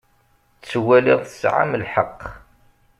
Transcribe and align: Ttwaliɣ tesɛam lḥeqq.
Ttwaliɣ 0.61 1.19
tesɛam 1.23 1.71
lḥeqq. 1.81 2.21